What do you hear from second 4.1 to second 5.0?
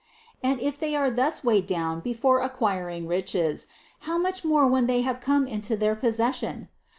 much more when